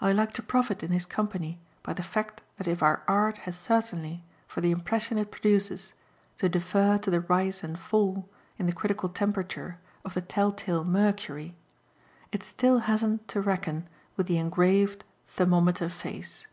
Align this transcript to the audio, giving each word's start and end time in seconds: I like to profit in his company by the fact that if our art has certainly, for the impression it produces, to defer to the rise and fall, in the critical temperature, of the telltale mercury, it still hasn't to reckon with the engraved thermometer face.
I 0.00 0.10
like 0.10 0.32
to 0.32 0.42
profit 0.42 0.82
in 0.82 0.90
his 0.90 1.06
company 1.06 1.60
by 1.84 1.92
the 1.92 2.02
fact 2.02 2.42
that 2.56 2.66
if 2.66 2.82
our 2.82 3.04
art 3.06 3.38
has 3.46 3.56
certainly, 3.56 4.24
for 4.48 4.60
the 4.60 4.72
impression 4.72 5.18
it 5.18 5.30
produces, 5.30 5.92
to 6.38 6.48
defer 6.48 6.98
to 6.98 7.12
the 7.12 7.20
rise 7.20 7.62
and 7.62 7.78
fall, 7.78 8.28
in 8.58 8.66
the 8.66 8.72
critical 8.72 9.08
temperature, 9.08 9.78
of 10.04 10.14
the 10.14 10.20
telltale 10.20 10.82
mercury, 10.82 11.54
it 12.32 12.42
still 12.42 12.80
hasn't 12.90 13.28
to 13.28 13.40
reckon 13.40 13.88
with 14.16 14.26
the 14.26 14.36
engraved 14.38 15.04
thermometer 15.28 15.88
face. 15.88 16.48